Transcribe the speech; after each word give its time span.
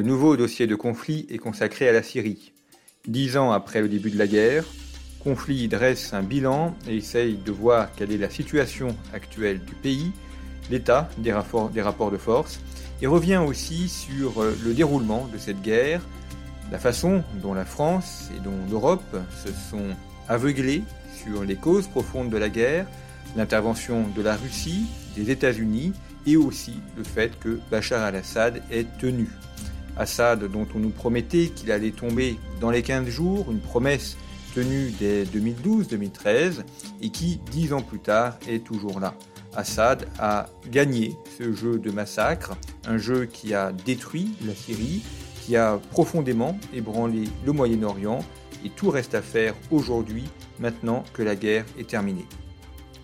Le 0.00 0.06
nouveau 0.06 0.34
dossier 0.34 0.66
de 0.66 0.76
conflit 0.76 1.26
est 1.28 1.36
consacré 1.36 1.86
à 1.86 1.92
la 1.92 2.02
Syrie. 2.02 2.54
Dix 3.06 3.36
ans 3.36 3.52
après 3.52 3.82
le 3.82 3.88
début 3.90 4.10
de 4.10 4.16
la 4.16 4.26
guerre, 4.26 4.64
Conflit 5.22 5.68
dresse 5.68 6.14
un 6.14 6.22
bilan 6.22 6.74
et 6.88 6.96
essaye 6.96 7.36
de 7.36 7.52
voir 7.52 7.92
quelle 7.94 8.10
est 8.10 8.16
la 8.16 8.30
situation 8.30 8.96
actuelle 9.12 9.60
du 9.60 9.74
pays, 9.74 10.10
l'état 10.70 11.10
des 11.18 11.32
rapports, 11.32 11.70
de 11.70 12.16
force, 12.16 12.60
et 13.02 13.06
revient 13.06 13.42
aussi 13.46 13.90
sur 13.90 14.40
euh, 14.40 14.56
le 14.64 14.72
déroulement 14.72 15.28
de 15.30 15.36
cette 15.36 15.60
guerre, 15.60 16.00
la 16.72 16.78
façon 16.78 17.22
dont 17.42 17.52
la 17.52 17.66
France 17.66 18.30
et 18.34 18.40
dont 18.40 18.56
l'Europe 18.70 19.18
se 19.44 19.52
sont 19.52 19.94
aveuglées 20.28 20.82
sur 21.14 21.44
les 21.44 21.56
causes 21.56 21.88
profondes 21.88 22.30
de 22.30 22.38
la 22.38 22.48
guerre, 22.48 22.86
l'intervention 23.36 24.06
de 24.16 24.22
la 24.22 24.36
Russie, 24.36 24.86
des 25.14 25.30
États-Unis 25.30 25.92
et 26.26 26.38
aussi 26.38 26.80
le 26.96 27.04
fait 27.04 27.38
que 27.38 27.60
Bachar 27.70 28.02
al-Assad 28.02 28.62
est 28.70 28.86
tenu. 28.96 29.28
Assad 29.96 30.50
dont 30.50 30.66
on 30.74 30.78
nous 30.78 30.90
promettait 30.90 31.48
qu'il 31.48 31.70
allait 31.70 31.90
tomber 31.90 32.36
dans 32.60 32.70
les 32.70 32.82
15 32.82 33.08
jours, 33.08 33.50
une 33.50 33.60
promesse 33.60 34.16
tenue 34.54 34.92
dès 34.98 35.24
2012-2013 35.24 36.62
et 37.02 37.10
qui, 37.10 37.40
dix 37.50 37.72
ans 37.72 37.82
plus 37.82 38.00
tard, 38.00 38.38
est 38.48 38.64
toujours 38.64 39.00
là. 39.00 39.14
Assad 39.54 40.06
a 40.18 40.46
gagné 40.70 41.16
ce 41.38 41.52
jeu 41.52 41.78
de 41.78 41.90
massacre, 41.90 42.56
un 42.86 42.98
jeu 42.98 43.26
qui 43.26 43.54
a 43.54 43.72
détruit 43.72 44.30
la 44.46 44.54
Syrie, 44.54 45.02
qui 45.42 45.56
a 45.56 45.80
profondément 45.90 46.58
ébranlé 46.72 47.24
le 47.44 47.52
Moyen-Orient, 47.52 48.24
et 48.64 48.70
tout 48.70 48.90
reste 48.90 49.14
à 49.14 49.22
faire 49.22 49.54
aujourd'hui, 49.70 50.24
maintenant 50.58 51.02
que 51.14 51.22
la 51.22 51.34
guerre 51.34 51.64
est 51.78 51.88
terminée. 51.88 52.26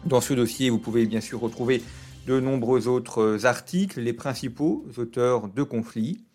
Dans 0.04 0.20
ce 0.20 0.34
dossier, 0.34 0.70
vous 0.70 0.78
pouvez 0.78 1.06
bien 1.06 1.20
sûr 1.20 1.40
retrouver 1.40 1.82
de 2.26 2.38
nombreux 2.38 2.88
autres 2.88 3.46
articles, 3.46 4.00
les 4.00 4.12
principaux 4.12 4.84
auteurs 4.98 5.48
de 5.48 5.62
conflits. 5.62 6.25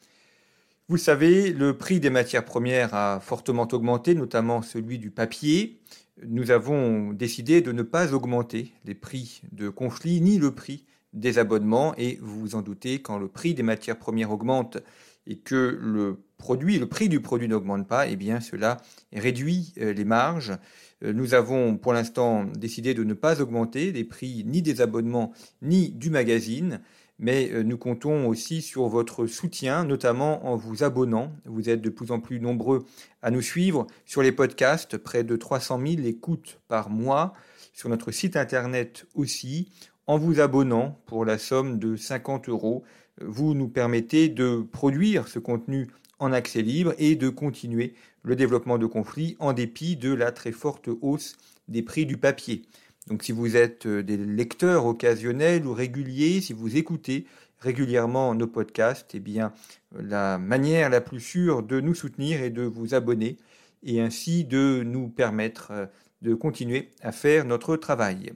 Vous 0.92 0.98
savez, 0.98 1.54
le 1.54 1.78
prix 1.78 2.02
des 2.02 2.10
matières 2.10 2.44
premières 2.44 2.94
a 2.94 3.22
fortement 3.22 3.66
augmenté, 3.72 4.14
notamment 4.14 4.62
celui 4.62 5.00
du 5.00 5.10
papier. 5.10 5.80
Nous 6.28 6.52
avons 6.52 7.14
décidé 7.14 7.62
de 7.62 7.72
ne 7.72 7.82
pas 7.82 8.14
augmenter 8.14 8.74
les 8.84 8.94
prix 8.94 9.42
de 9.54 9.70
conflit 9.70 10.20
ni 10.20 10.38
le 10.38 10.54
prix 10.54 10.84
des 11.14 11.40
abonnements 11.40 11.96
et 11.96 12.20
vous 12.22 12.42
vous 12.42 12.56
en 12.56 12.62
doutez, 12.62 13.02
quand 13.02 13.18
le 13.18 13.30
prix 13.30 13.54
des 13.54 13.64
matières 13.64 13.98
premières 14.00 14.32
augmente 14.32 14.80
et 15.28 15.38
que 15.38 15.80
le 15.82 16.18
le 16.50 16.86
prix 16.86 17.08
du 17.08 17.22
produit 17.22 17.48
n'augmente 17.48 17.88
pas, 17.88 18.08
eh 18.08 18.16
bien 18.16 18.42
cela 18.42 18.78
réduit 19.14 19.74
euh, 19.80 19.94
les 19.94 20.06
marges. 20.06 20.58
Euh, 21.04 21.14
nous 21.14 21.36
avons 21.36 21.78
pour 21.78 21.94
l'instant 21.94 22.46
décidé 22.46 22.94
de 22.94 23.04
ne 23.04 23.14
pas 23.14 23.42
augmenter 23.42 23.92
les 23.92 24.04
prix 24.04 24.44
ni 24.46 24.62
des 24.62 24.82
abonnements 24.82 25.32
ni 25.62 25.90
du 25.92 26.10
magazine 26.10 26.82
mais 27.22 27.52
euh, 27.52 27.64
nous 27.64 27.78
comptons 27.78 28.28
aussi 28.28 28.62
sur 28.62 28.88
votre 28.88 29.28
soutien, 29.28 29.86
notamment 29.86 30.46
en 30.48 30.58
vous 30.58 30.84
abonnant. 30.84 31.32
Vous 31.46 31.70
êtes 31.70 31.82
de 31.82 31.90
plus 31.90 32.12
en 32.12 32.20
plus 32.20 32.42
nombreux 32.42 32.84
à 33.22 33.30
nous 33.32 33.44
suivre 33.44 33.88
sur 34.06 34.24
les 34.24 34.32
podcasts, 34.32 34.98
près 34.98 35.24
de 35.24 35.36
300 35.38 35.80
000 35.80 36.08
écoutes 36.08 36.60
par 36.68 36.90
mois, 36.90 37.34
sur 37.74 37.88
notre 37.88 38.12
site 38.12 38.36
internet 38.36 39.06
aussi. 39.16 39.72
En 40.08 40.18
vous 40.18 40.42
abonnant 40.42 41.00
pour 41.06 41.24
la 41.24 41.38
somme 41.38 41.78
de 41.78 41.96
50 41.96 42.50
euros, 42.50 42.84
vous 43.22 43.54
nous 43.54 43.70
permettez 43.70 44.28
de 44.28 44.66
produire 44.72 45.28
ce 45.28 45.38
contenu 45.38 45.88
en 46.18 46.34
accès 46.34 46.64
libre 46.64 46.94
et 46.98 47.16
de 47.16 47.30
continuer 47.30 47.94
le 48.24 48.36
développement 48.36 48.80
de 48.80 48.88
conflits 48.88 49.36
en 49.40 49.54
dépit 49.54 49.96
de 49.96 50.14
la 50.14 50.32
très 50.32 50.52
forte 50.52 50.90
hausse 51.02 51.38
des 51.68 51.84
prix 51.84 52.08
du 52.08 52.18
papier. 52.18 52.64
Donc 53.08 53.24
si 53.24 53.32
vous 53.32 53.56
êtes 53.56 53.86
euh, 53.86 54.04
des 54.04 54.18
lecteurs 54.18 54.86
occasionnels 54.86 55.66
ou 55.66 55.74
réguliers, 55.74 56.42
si 56.42 56.54
vous 56.54 56.78
écoutez 56.78 57.26
régulièrement 57.60 58.34
nos 58.36 58.48
podcasts, 58.48 59.14
eh 59.16 59.20
bien 59.20 59.54
la 59.92 60.38
manière 60.38 60.90
la 60.90 61.02
plus 61.02 61.20
sûre 61.20 61.64
de 61.64 61.80
nous 61.80 61.96
soutenir 61.96 62.42
est 62.42 62.50
de 62.50 62.64
vous 62.64 62.94
abonner 62.94 63.38
et 63.84 64.02
ainsi 64.02 64.46
de 64.46 64.84
nous 64.86 65.10
permettre 65.10 65.72
euh, 65.72 65.86
de 66.22 66.36
continuer 66.36 66.92
à 67.02 67.12
faire 67.12 67.46
notre 67.46 67.76
travail. 67.76 68.34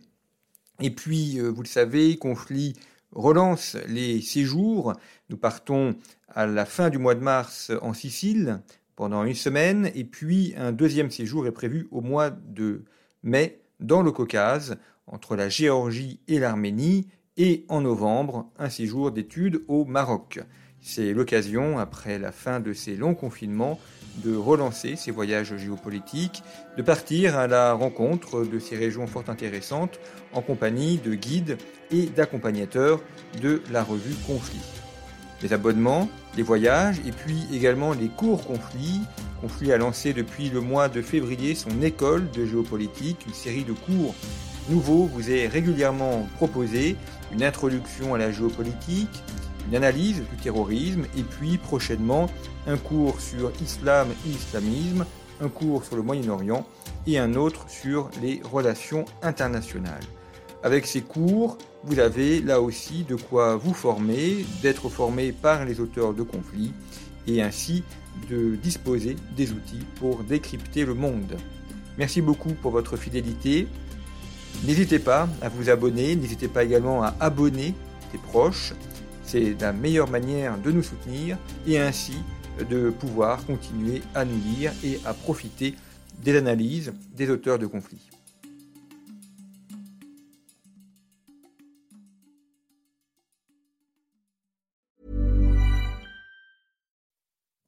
Et 0.82 0.90
puis, 0.90 1.40
euh, 1.40 1.50
vous 1.50 1.62
le 1.62 1.68
savez, 1.68 2.18
Conflit 2.18 2.74
relance 3.12 3.78
les 3.88 4.22
séjours. 4.22 4.94
Nous 5.30 5.38
partons 5.38 5.96
à 6.28 6.46
la 6.48 6.66
fin 6.66 6.90
du 6.90 6.98
mois 6.98 7.16
de 7.16 7.22
mars 7.22 7.72
en 7.82 7.94
Sicile 7.94 8.62
pendant 8.96 9.24
une 9.24 9.36
semaine, 9.36 9.92
et 9.94 10.06
puis 10.06 10.54
un 10.58 10.72
deuxième 10.72 11.12
séjour 11.12 11.48
est 11.48 11.52
prévu 11.52 11.88
au 11.92 12.02
mois 12.02 12.30
de 12.30 12.86
mai 13.24 13.60
dans 13.86 14.02
le 14.02 14.12
Caucase, 14.12 14.78
entre 15.08 15.36
la 15.36 15.50
Géorgie 15.50 16.20
et 16.28 16.40
l'Arménie, 16.40 17.08
et 17.38 17.66
en 17.70 17.82
novembre, 17.82 18.50
un 18.58 18.70
séjour 18.70 19.12
d'études 19.12 19.62
au 19.68 19.86
Maroc. 19.86 20.40
C'est 20.82 21.14
l'occasion, 21.14 21.80
après 21.80 22.20
la 22.20 22.32
fin 22.32 22.60
de 22.60 22.72
ces 22.72 22.96
longs 22.96 23.16
confinements, 23.16 23.80
de 24.24 24.36
relancer 24.36 24.96
ces 24.96 25.12
voyages 25.12 25.58
géopolitiques, 25.58 26.44
de 26.78 26.82
partir 26.82 27.38
à 27.38 27.48
la 27.48 27.74
rencontre 27.74 28.46
de 28.46 28.60
ces 28.60 28.78
régions 28.78 29.08
fort 29.08 29.26
intéressantes 29.28 30.00
en 30.32 30.42
compagnie 30.42 30.98
de 30.98 31.14
guides 31.14 31.58
et 31.92 32.06
d'accompagnateurs 32.06 33.02
de 33.42 33.62
la 33.72 33.84
revue 33.84 34.16
Conflit. 34.26 34.85
Les 35.46 35.54
abonnements, 35.54 36.10
les 36.36 36.42
voyages 36.42 37.00
et 37.06 37.12
puis 37.12 37.46
également 37.54 37.94
les 37.94 38.08
cours 38.08 38.44
conflits 38.48 39.02
Conflit 39.42 39.72
a 39.72 39.78
lancé 39.78 40.12
depuis 40.12 40.50
le 40.50 40.60
mois 40.60 40.90
de 40.90 41.04
février 41.04 41.54
son 41.54 41.84
école 41.84 42.32
de 42.32 42.48
géopolitique. 42.48 43.20
Une 43.28 43.34
série 43.36 43.64
de 43.64 43.74
cours 43.74 44.16
nouveaux 44.70 45.06
vous 45.06 45.30
est 45.30 45.46
régulièrement 45.46 46.28
proposée. 46.38 46.96
Une 47.32 47.44
introduction 47.44 48.16
à 48.16 48.18
la 48.18 48.32
géopolitique, 48.32 49.24
une 49.70 49.76
analyse 49.76 50.24
du 50.32 50.38
terrorisme 50.42 51.04
et 51.16 51.22
puis 51.22 51.60
prochainement 51.60 52.26
un 52.66 52.78
cours 52.78 53.22
sur 53.22 53.52
islam 53.62 54.08
et 54.26 54.30
islamisme, 54.30 55.06
un 55.42 55.50
cours 55.50 55.86
sur 55.86 55.96
le 55.96 56.02
Moyen-Orient 56.02 56.66
et 57.06 57.20
un 57.20 57.36
autre 57.36 57.70
sur 57.70 58.10
les 58.20 58.42
relations 58.52 59.06
internationales. 59.22 60.02
Avec 60.66 60.88
ces 60.88 61.02
cours, 61.02 61.60
vous 61.84 62.00
avez 62.00 62.42
là 62.42 62.60
aussi 62.60 63.04
de 63.04 63.14
quoi 63.14 63.56
vous 63.56 63.76
former, 63.76 64.44
d'être 64.64 64.90
formé 64.90 65.32
par 65.32 65.64
les 65.64 65.80
auteurs 65.80 66.16
de 66.16 66.24
conflits 66.24 66.74
et 67.28 67.44
ainsi 67.44 67.84
de 68.32 68.56
disposer 68.56 69.16
des 69.38 69.52
outils 69.52 69.86
pour 70.00 70.24
décrypter 70.24 70.84
le 70.84 70.96
monde. 70.96 71.38
Merci 72.00 72.20
beaucoup 72.20 72.50
pour 72.50 72.72
votre 72.72 72.98
fidélité. 72.98 73.68
N'hésitez 74.64 74.98
pas 74.98 75.30
à 75.44 75.50
vous 75.50 75.70
abonner, 75.70 76.16
n'hésitez 76.16 76.48
pas 76.48 76.64
également 76.64 77.04
à 77.04 77.14
abonner 77.20 77.76
tes 78.12 78.18
proches. 78.18 78.74
C'est 79.24 79.56
la 79.62 79.72
meilleure 79.72 80.10
manière 80.10 80.58
de 80.58 80.72
nous 80.72 80.82
soutenir 80.82 81.38
et 81.68 81.78
ainsi 81.78 82.16
de 82.68 82.90
pouvoir 82.90 83.46
continuer 83.46 84.02
à 84.16 84.26
nous 84.26 84.42
lire 84.58 84.74
et 84.84 85.00
à 85.06 85.14
profiter 85.14 85.76
des 86.24 86.36
analyses 86.36 86.92
des 87.16 87.30
auteurs 87.30 87.60
de 87.60 87.68
conflits. 87.68 88.10